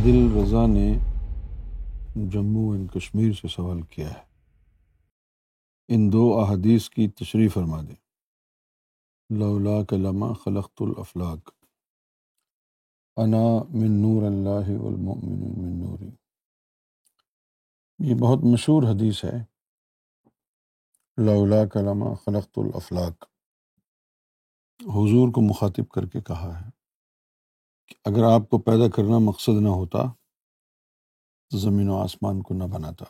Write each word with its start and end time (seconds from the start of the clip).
عادل 0.00 0.42
رضا 0.42 0.66
نے 0.66 0.98
جموں 2.14 2.76
اینڈ 2.76 2.92
کشمیر 2.92 3.32
سے 3.32 3.48
سوال 3.48 3.82
کیا 3.82 4.10
ہے۔ 4.10 4.22
ان 5.88 6.12
دو 6.12 6.40
احادیث 6.40 6.90
کی 6.90 7.08
تشریح 7.08 7.48
فرما 7.54 7.80
دیں۔ 7.80 7.94
لولا 9.30 9.84
کلمہ 9.84 10.32
خلقت 10.32 10.82
الافلاق 10.82 11.50
انا 13.16 13.62
من 13.68 13.92
نور 13.92 14.22
اللہ 14.22 14.80
والمؤمن 14.80 15.62
من 15.62 15.78
نوری۔ 15.78 16.10
یہ 17.98 18.14
بہت 18.14 18.38
مشہور 18.44 18.82
حدیث 18.82 19.24
ہے۔ 19.24 19.44
لولا 21.16 21.66
کلمہ 21.66 22.14
خلقت 22.14 22.58
الافلاق 22.58 23.24
حضور 24.82 25.28
کو 25.28 25.40
مخاطب 25.40 25.88
کر 25.88 26.06
کے 26.06 26.20
کہا 26.20 26.60
ہے۔ 26.60 26.79
اگر 28.10 28.24
آپ 28.24 28.50
کو 28.50 28.58
پیدا 28.58 28.90
کرنا 28.90 29.18
مقصد 29.18 29.62
نہ 29.62 29.68
ہوتا، 29.68 29.98
تو 31.50 31.58
زمین 31.58 31.88
و 31.88 31.98
آسمان 31.98 32.42
کو 32.42 32.54
نہ 32.54 32.64
بناتا۔ 32.64 33.04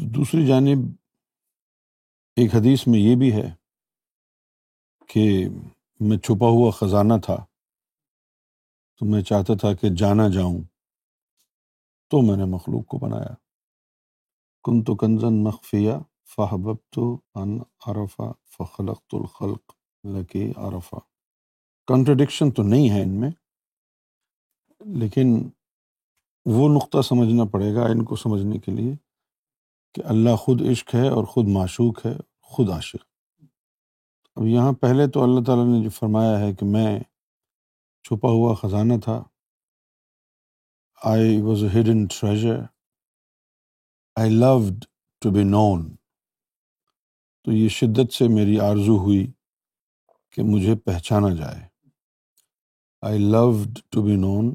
دوسری 0.00 0.46
جانب، 0.46 0.90
ایک 2.36 2.54
حدیث 2.54 2.86
میں 2.86 2.98
یہ 2.98 3.16
بھی 3.16 3.32
ہے 3.32 3.54
کہ 5.08 5.48
میں 6.00 6.18
چھپا 6.18 6.46
ہوا 6.46 6.70
خزانہ 6.70 7.14
تھا، 7.24 7.36
تو 8.98 9.06
میں 9.06 9.22
چاہتا 9.22 9.56
تھا 9.56 9.74
کہ 9.74 9.88
جانا 9.96 10.28
جاؤں، 10.28 10.58
تو 12.10 12.22
میں 12.22 12.36
نے 12.36 12.44
مخلوق 12.44 12.86
کو 12.86 12.98
بنایا۔ 12.98 13.34
کن 14.64 14.84
تو 14.84 14.96
کنزن 14.96 15.44
مخفیہ 15.44 15.92
فحبب 16.36 16.76
تو 16.90 17.20
ان 17.34 17.58
عرفہ 17.86 18.32
فخلق 18.44 19.02
الخلق، 19.12 19.72
لکی 20.04 20.52
عرفہ۔ 20.56 21.07
کنٹرڈکشن 21.88 22.50
تو 22.50 22.62
نہیں 22.62 22.90
ہے 22.90 23.02
ان 23.02 23.20
میں، 23.20 23.30
لیکن 24.80 25.48
وہ 26.46 26.68
نقطہ 26.68 27.02
سمجھنا 27.02 27.44
پڑے 27.44 27.74
گا 27.74 27.86
ان 27.86 28.04
کو 28.04 28.16
سمجھنے 28.16 28.58
کے 28.58 28.72
لیے 28.72 28.94
کہ 29.94 30.02
اللہ 30.04 30.36
خود 30.36 30.62
عشق 30.62 30.94
ہے 30.94 31.08
اور 31.08 31.24
خود 31.24 31.48
معشوق 31.48 32.06
ہے، 32.06 32.14
خود 32.42 32.70
عاشق۔ 32.70 33.04
اب 34.36 34.46
یہاں 34.46 34.72
پہلے 34.72 35.06
تو 35.06 35.22
اللہ 35.22 35.44
تعالیٰ 35.44 35.66
نے 35.66 35.82
جو 35.84 35.90
فرمایا 35.90 36.38
ہے 36.40 36.54
کہ 36.54 36.66
میں 36.66 37.00
چھپا 38.04 38.28
ہوا 38.28 38.54
خزانہ 38.54 38.94
تھا 39.04 39.22
I 41.02 41.40
was 41.40 41.64
a 41.64 41.70
hidden 41.70 42.06
treasure 42.06 42.60
I 44.16 44.30
loved 44.30 44.84
to 45.22 45.30
be 45.30 45.42
known 45.44 45.96
تو 47.44 47.52
یہ 47.52 47.68
شدت 47.68 48.12
سے 48.12 48.28
میری 48.28 48.60
آرزو 48.60 48.96
ہوئی 48.98 49.32
کہ 50.30 50.42
مجھے 50.42 50.74
پہچانا 50.74 51.34
جائے۔ 51.34 51.68
I 53.02 53.18
loved 53.18 53.78
to 53.90 54.02
be 54.02 54.16
known 54.16 54.54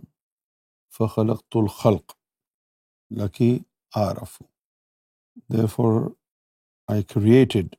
فخلق 1.00 1.58
الخلق 1.58 2.12
لکی 3.12 3.60
آرف 3.96 4.42
therefore 5.66 6.12
I 6.88 7.04
created 7.04 7.76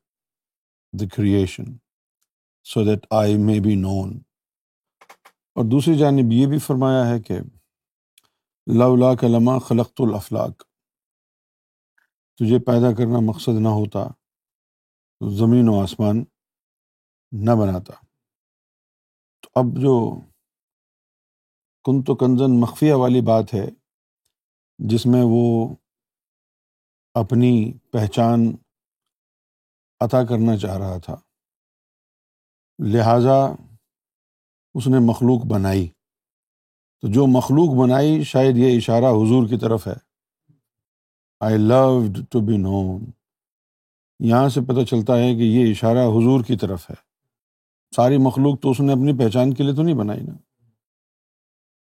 the 0.93 1.07
creation 1.17 1.65
so 2.65 2.85
that 2.85 3.07
I 3.11 3.37
may 3.37 3.61
be 3.61 3.75
known 3.75 4.19
اور 5.57 5.65
دوسری 5.65 5.99
جانب 5.99 6.33
یہ 6.33 6.47
بھی 6.47 6.59
فرمایا 6.59 7.09
ہے 7.09 7.21
کہ 7.21 7.39
لولا 8.67 9.15
کلمہ 9.15 9.59
خلقت 9.59 10.01
الافلاق 10.01 10.63
تجھے 12.37 12.59
پیدا 12.59 12.93
کرنا 12.93 13.21
مقصد 13.21 13.61
نہ 13.61 13.69
ہوتا، 13.69 14.09
تو 15.21 15.29
زمین 15.31 15.69
و 15.69 15.81
آسمان 15.83 16.25
نہ 17.33 17.51
بناتا۔ 17.51 17.95
تو 19.43 19.51
اب 19.55 19.67
جو 19.81 19.95
کن 21.85 22.03
تو 22.03 22.15
کنزن 22.15 22.61
مخفیہ 22.61 22.93
والی 22.93 23.21
بات 23.21 23.55
ہے، 23.55 23.67
جس 24.79 25.07
میں 25.07 25.23
وہ 25.25 25.75
اپنی 27.15 27.73
پہچان 27.93 28.57
عطا 30.01 30.25
کرنا 30.25 30.57
چاہ 30.57 30.77
رہا 30.77 30.99
تھا۔ 30.99 31.17
لہٰذا 32.79 33.47
اس 34.75 34.87
نے 34.87 34.97
مخلوق 35.01 35.47
بنائی۔ 35.47 35.89
تو 37.01 37.13
جو 37.13 37.25
مخلوق 37.27 37.85
بنائی، 37.85 38.25
شاید 38.25 38.57
یہ 38.57 38.77
اشارہ 38.77 39.05
حضور 39.05 39.49
کی 39.49 39.59
طرف 39.59 39.87
ہے۔ 39.87 40.15
I 41.41 41.59
loved 41.59 42.19
to 42.31 42.41
be 42.41 42.57
known 42.57 43.11
یہاں 44.19 44.49
سے 44.49 44.61
پتہ 44.61 44.85
چلتا 44.85 45.17
ہے 45.17 45.35
کہ 45.35 45.43
یہ 45.43 45.71
اشارہ 45.71 45.99
حضور 45.99 46.45
کی 46.45 46.57
طرف 46.57 46.91
ہے۔ 46.91 46.95
ساری 47.97 48.19
مخلوق 48.19 48.63
تو 48.63 48.71
اس 48.71 48.81
نے 48.81 48.93
اپنی 48.93 49.19
پہچان 49.19 49.55
کے 49.55 49.63
لیے 49.63 49.75
تو 49.75 49.83
نہیں 49.83 49.95
بنائی 49.95 50.21
نا۔ 50.21 50.33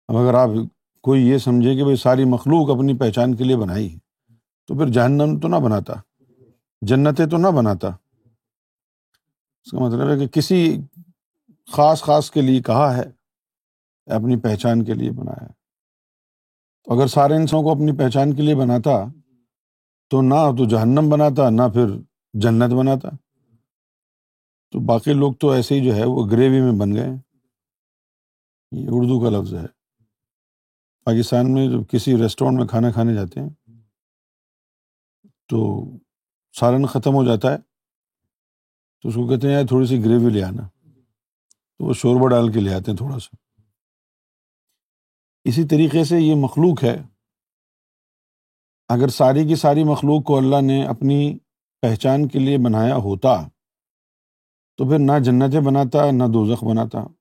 اب 0.08 0.16
اگر 0.16 0.34
آپ 0.34 0.48
کوئی 1.02 1.22
یہ 1.22 1.38
سمجھے 1.38 1.76
کہ 1.76 1.82
بھائی 1.82 1.96
ساری 1.96 2.24
مخلوق 2.24 2.70
اپنی 2.70 2.98
پہچان 2.98 3.34
کے 3.34 3.44
لیے 3.44 3.56
بنائی 3.56 3.98
تو 4.66 4.74
پھر 4.74 4.88
جہنم 4.88 5.40
تو 5.40 5.48
نہ 5.48 5.56
بناتا، 5.56 5.92
جنتیں 6.80 7.26
تو 7.26 7.36
نہ 7.36 7.46
بناتا۔ 7.46 7.88
اس 9.64 9.70
کا 9.70 9.78
مطلب 9.78 10.08
ہے 10.08 10.18
کہ 10.18 10.26
کسی 10.26 10.76
خاص 11.72 12.02
خاص 12.02 12.30
کے 12.30 12.40
لیے 12.40 12.62
کہا 12.62 12.96
ہے، 12.96 13.02
اپنی 14.06 14.36
پہچان 14.36 14.84
کے 14.84 14.94
لیے 14.94 15.10
بنایا 15.10 15.46
تو 16.84 16.98
اگر 16.98 17.06
سارے 17.06 17.36
انسانوں 17.36 17.64
کو 17.64 17.70
اپنی 17.70 17.92
پہچان 17.92 18.34
کے 18.34 18.42
لیے 18.42 18.54
بناتا، 18.54 19.04
تو 20.10 20.22
نہ 20.22 20.56
تو 20.58 20.64
جہنم 20.64 21.08
بناتا، 21.08 21.50
نہ 21.50 21.62
پھر 21.74 21.86
جنت 22.32 22.72
بناتا۔ 22.72 23.08
تو 24.70 24.80
باقی 24.80 25.12
لوگ 25.12 25.32
تو 25.32 25.50
ایسے 25.50 25.80
ہی 25.80 25.84
جو 25.84 25.94
ہے 25.94 26.04
وہ 26.04 26.26
گریوی 26.30 26.60
میں 26.60 26.72
بن 26.72 26.94
گئے۔ 26.94 27.08
یہ 28.72 28.88
اردو 28.90 29.20
کا 29.20 29.30
لفظ 29.30 29.54
ہے۔ 29.54 29.77
پاکستان 31.08 31.52
میں 31.52 31.68
جب 31.68 31.90
کسی 31.90 32.16
ریسٹورینٹ 32.16 32.58
میں 32.58 32.66
کھانا 32.66 32.90
کھانے 32.90 33.14
جاتے 33.14 33.40
ہیں، 33.40 33.50
تو 35.48 35.84
سالن 36.60 36.86
ختم 36.86 37.14
ہو 37.14 37.24
جاتا 37.24 37.52
ہے، 37.52 37.58
تو 39.02 39.08
اس 39.08 39.14
کو 39.14 39.28
کہتے 39.28 39.46
ہیں، 39.46 39.54
یار، 39.54 39.66
تھوڑی 39.66 39.86
سی 39.86 40.04
گریوی 40.04 40.30
لے 40.30 40.42
آنا۔ 40.42 40.68
تو 41.78 41.84
وہ 41.84 41.92
شوربہ 41.92 42.28
ڈال 42.28 42.52
کے 42.52 42.60
لے 42.60 42.74
آتے 42.74 42.90
ہیں 42.90 42.98
تھوڑا 42.98 43.18
سا۔ 43.18 43.36
اسی 45.44 45.64
طریقے 45.64 46.04
سے 46.04 46.20
یہ 46.20 46.34
مخلوق 46.34 46.84
ہے۔ 46.84 46.98
اگر 48.88 49.08
ساری 49.08 49.48
کی 49.48 49.54
ساری 49.54 49.84
مخلوق 49.84 50.24
کو 50.24 50.38
اللہ 50.38 50.60
نے 50.62 50.86
اپنی 50.86 51.38
پہچان 51.82 52.28
کے 52.28 52.38
لیے 52.38 52.58
بنایا 52.58 52.96
ہوتا، 52.96 53.48
تو 54.76 54.88
پھر 54.88 54.98
نہ 54.98 55.18
جنتیں 55.24 55.60
بناتا، 55.60 56.10
نہ 56.10 56.24
دوزخ 56.34 56.64
بناتا۔ 56.64 57.17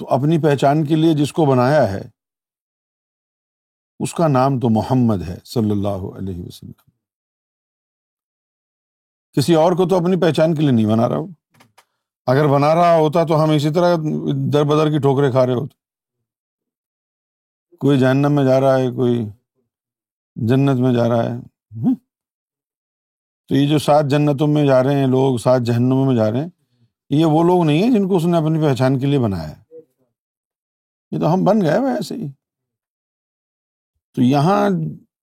تو 0.00 0.06
اپنی 0.08 0.38
پہچان 0.38 0.84
کے 0.84 0.96
لیے 0.96 1.14
جس 1.14 1.32
کو 1.32 1.44
بنایا 1.44 1.92
ہے، 1.92 2.08
اس 3.98 4.14
کا 4.14 4.28
نام 4.28 4.60
تو 4.60 4.68
محمد 4.68 5.22
ہے 5.28 5.38
صلی 5.44 5.70
اللہ 5.70 5.88
علیہ 5.88 6.44
وسلم۔ 6.44 6.72
کسی 9.32 9.54
اور 9.54 9.72
کو 9.72 9.88
تو 9.88 9.96
اپنی 9.96 10.20
پہچان 10.20 10.54
کے 10.54 10.60
لیے 10.60 10.70
نہیں 10.70 10.86
بنا 10.86 11.08
رہا 11.08 11.16
ہو 11.16 11.26
اگر 12.26 12.46
بنا 12.46 12.74
رہا 12.74 12.96
ہوتا 12.96 13.24
تو 13.24 13.44
ہم 13.44 13.50
اسی 13.50 13.70
طرح 13.70 13.96
در 14.52 14.64
بدر 14.64 14.90
کی 14.90 14.98
ٹھوکرے 14.98 15.30
کھا 15.30 15.46
رہے 15.46 15.54
ہوتے۔ 15.54 15.74
کوئی 17.76 17.98
جہنم 17.98 18.32
میں 18.32 18.44
جا 18.44 18.60
رہا 18.60 18.78
ہے، 18.78 18.90
کوئی 18.90 19.28
جنت 20.36 20.80
میں 20.80 20.92
جا 20.94 21.08
رہا 21.08 21.24
ہے۔ 21.24 21.40
تو 23.48 23.54
یہ 23.54 23.68
جو 23.68 23.78
سات 23.78 24.04
جنتوں 24.04 24.46
میں 24.46 24.66
جا 24.66 24.82
رہے 24.82 24.94
ہیں، 24.94 25.06
لوگ 25.06 25.36
سات 25.36 25.60
جہنموں 25.60 26.06
میں 26.06 26.16
جا 26.16 26.30
رہے 26.30 26.40
ہیں، 26.40 26.48
یہ 27.10 27.24
وہ 27.24 27.42
لوگ 27.44 27.64
نہیں 27.64 27.82
ہیں 27.82 27.90
جن 27.90 28.08
کو 28.08 28.16
اس 28.16 28.24
نے 28.24 28.36
اپنی 28.36 28.60
پہچان 28.60 28.98
کے 28.98 29.06
لیے 29.06 29.18
بنایا 29.18 29.48
ہے۔ 29.48 29.69
یہ 31.10 31.18
تو 31.18 31.34
ہم 31.34 31.44
بن 31.44 31.60
گئے 31.60 31.78
ویسے 31.78 32.14
ہی۔ 32.14 32.26
تو 34.14 34.22
یہاں 34.22 34.70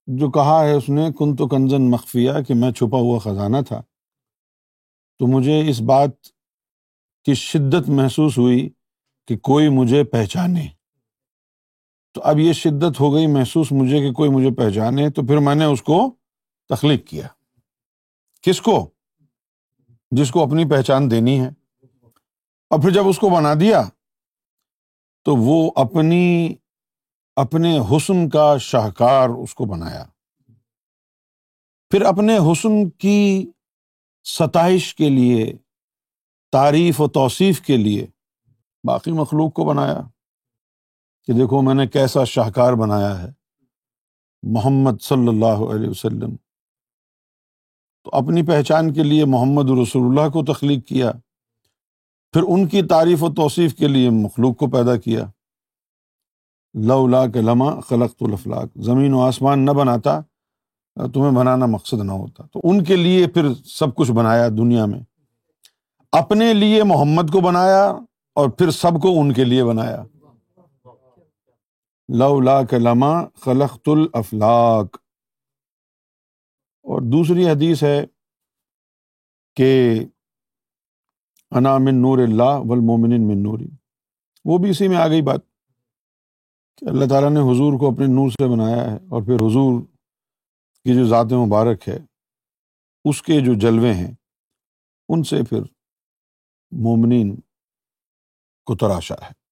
جو 0.08 0.32
کہا 0.32 0.64
ہے 0.64 0.74
اس 0.74 0.90
نے 0.90 1.08
کن 1.18 1.36
تو 1.36 1.48
کنزن 1.48 1.92
مخفیہ 1.92 2.32
کہ 2.48 2.54
میں 2.54 2.72
چھپا 2.72 2.98
ہوا 2.98 3.20
خزانہ 3.20 3.58
تھا۔ 3.68 3.82
تو 5.20 5.28
مجھے 5.28 5.70
اس 5.70 5.82
بات 5.82 6.10
کی 7.24 7.34
شدت 7.34 7.90
محسوس 7.90 8.38
ہوئی 8.38 8.70
کہ 9.28 9.38
کوئی 9.38 9.70
مجھے 9.70 10.04
پہچانے۔ 10.04 10.68
تو 12.14 12.22
اب 12.24 12.40
یہ 12.40 12.54
شدت 12.54 13.00
ہو 13.00 13.14
گئی، 13.14 13.28
محسوس 13.28 13.72
مجھے 13.72 14.00
کہ 14.00 14.12
کوئی 14.12 14.30
مجھے 14.30 14.52
پہچانے۔ 14.52 15.10
تو 15.10 15.22
پھر 15.22 15.38
میں 15.38 15.56
نے 15.56 15.66
اس 15.66 15.82
کو 15.82 16.16
تخلیق 16.70 17.08
کیا۔ 17.08 17.28
کس 18.42 18.62
کو؟ 18.62 18.90
جس 20.12 20.32
کو 20.32 20.44
اپنی 20.44 20.70
پہچان 20.70 21.12
دینی 21.12 21.40
ہے۔ 21.40 21.50
اور 22.70 22.82
پھر 22.82 22.90
جب 22.90 23.08
اس 23.08 23.20
کو 23.20 23.30
بنا 23.30 23.54
دیا 23.54 23.84
تو 25.28 25.36
وہ 25.36 25.72
اپنی، 25.76 26.56
اپنے 27.36 27.80
حسن 27.80 28.30
کا 28.30 28.58
شاہکار 28.58 29.30
اس 29.30 29.56
کو 29.56 29.66
بنایا۔ 29.66 30.06
پھر 31.90 32.02
اپنے 32.02 32.38
حسن 32.38 32.90
کی 32.90 33.52
ستائش 34.24 34.96
کے 34.96 35.10
لیے، 35.10 35.58
تعریف 36.52 37.02
و 37.02 37.08
توصیف 37.08 37.62
کے 37.62 37.78
لیے 37.78 38.08
باقی 38.84 39.12
مخلوق 39.12 39.54
کو 39.54 39.64
بنایا 39.64 40.02
کہ 41.24 41.34
دیکھو 41.34 41.62
میں 41.62 41.76
نے 41.76 41.88
کیسا 41.88 42.24
شاہکار 42.24 42.74
بنایا 42.74 43.24
ہے۔ 43.24 43.30
محمد 44.44 45.02
صلی 45.02 45.28
اللہ 45.28 45.74
علیہ 45.76 45.90
وسلم۔ 45.90 46.36
تو 48.04 48.10
اپنی 48.14 48.46
پہچان 48.46 48.94
کے 48.94 49.04
لیے 49.04 49.26
محمد 49.26 49.70
رسول 49.82 50.02
اللہ 50.06 50.30
کو 50.30 50.54
تخلیق 50.54 50.88
کیا۔ 50.88 51.12
پھر 52.38 52.46
ان 52.48 52.68
کی 52.68 52.82
تعریف 52.82 53.24
و 53.24 53.34
توصیف 53.34 53.76
کے 53.76 53.88
لیے 53.88 54.10
مخلوق 54.10 54.58
کو 54.58 54.68
پیدا 54.68 54.96
کیا۔ 54.96 55.26
لولا 56.74 57.28
کے 57.28 57.42
لمحہ 57.42 57.80
خلق 57.80 58.16
الافلاق 58.22 58.66
زمین 58.76 59.14
و 59.14 59.22
آسمان 59.22 59.66
نہ 59.66 59.72
بناتا، 59.72 60.20
تمہیں 61.14 61.32
بنانا 61.32 61.66
مقصد 61.66 61.94
نہ 61.94 62.12
ہوتا۔ 62.12 62.44
تو 62.54 62.60
ان 62.64 62.84
کے 62.84 62.96
لیے 62.96 63.28
پھر 63.28 63.54
سب 63.66 63.96
کچھ 63.96 64.12
بنایا 64.12 64.48
دنیا 64.48 64.86
میں۔ 64.86 65.00
اپنے 66.12 66.54
لیے 66.54 66.84
محمد 66.84 67.32
کو 67.32 67.40
بنایا 67.40 67.86
اور 68.36 68.50
پھر 68.50 68.72
سب 68.72 69.02
کو 69.02 69.22
ان 69.22 69.34
کے 69.34 69.44
لیے 69.44 69.64
بنایا۔ 69.64 70.04
لولا 72.08 72.64
کے 72.64 72.80
لمحہ 72.80 73.26
خلق 73.42 73.80
الافلاق 73.86 74.98
اور 76.84 77.02
دوسری 77.02 77.50
حدیث 77.50 77.84
ہے 77.84 78.06
کہ 79.56 80.00
انا 81.52 81.78
من 81.78 82.02
نور 82.02 82.18
اللہ 82.18 82.58
والمومن 82.70 83.28
من 83.28 83.44
نوری۔ 83.44 83.68
وہ 84.46 84.58
بھی 84.58 84.70
اسی 84.70 84.88
میں 84.88 84.98
آ 84.98 85.08
گئی 85.08 85.22
بات 85.22 85.40
کہ 86.78 86.86
اللہ 86.86 87.06
تعالیٰ 87.06 87.30
نے 87.30 87.40
حضور 87.40 87.80
کو 87.80 87.92
اپنے 87.92 88.06
نور 88.06 88.30
سے 88.30 88.48
بنایا 88.48 88.82
ہے 88.92 88.96
اور 88.96 89.22
پھر 89.24 89.36
حضور 89.36 89.82
کی 90.84 90.96
جو 90.96 91.06
ذات 91.08 91.26
مبارک 91.26 91.88
ہے 91.90 91.98
اس 93.06 93.22
کے 93.24 93.40
جو 93.46 93.54
جلوے 93.54 93.94
ہیں 93.94 94.14
ان 95.10 95.24
سے 95.24 95.44
پھر 95.44 95.62
مومنین 96.72 97.36
کو 98.66 98.76
تراشا 98.76 99.16
ہے۔ 99.16 99.48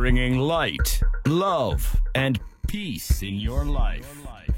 Bringing 0.00 0.36
light, 0.50 0.88
love, 1.26 1.82
peace 2.70 3.24
in 3.24 3.34
your 3.34 3.64
life. 3.64 4.49